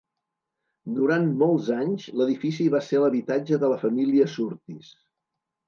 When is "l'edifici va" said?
2.21-2.83